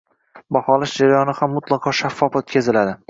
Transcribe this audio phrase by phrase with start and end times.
[0.55, 2.97] Baholash jarayoni ham mutlaqo shaffof oʻtkaziladi.